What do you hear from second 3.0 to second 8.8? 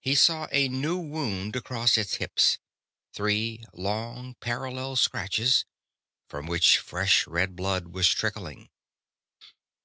Three long, parallel scratches, from which fresh red blood was trickling.